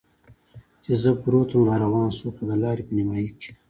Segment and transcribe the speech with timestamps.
[0.83, 3.49] چې زه پروت ووم را روان شو، خو د لارې په نیمایي کې.